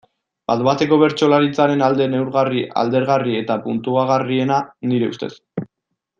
[0.51, 4.59] Bat-bateko bertsolaritzaren alde neurgarri, alderagarri eta puntuagarriena,
[4.95, 5.33] nire ustez.